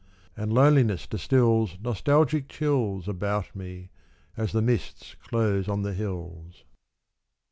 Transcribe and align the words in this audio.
And 0.35 0.51
loneliness 0.51 1.05
distils 1.05 1.77
Nostalgic 1.79 2.49
chills 2.49 3.07
About 3.07 3.55
me 3.55 3.91
as 4.35 4.51
the 4.51 4.63
mists 4.63 5.13
close 5.21 5.67
on 5.67 5.83
the 5.83 5.93
hills. 5.93 6.63